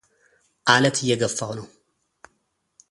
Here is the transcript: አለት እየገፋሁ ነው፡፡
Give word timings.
አለት 0.73 0.97
እየገፋሁ 1.01 1.49
ነው፡፡ 1.59 1.67